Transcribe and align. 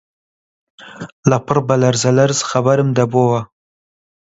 لەپڕ 1.29 1.57
بە 1.67 1.75
لەرزە 1.81 2.11
لەرز 2.17 2.39
خەبەرم 2.49 2.89
دەبۆوە 2.97 3.41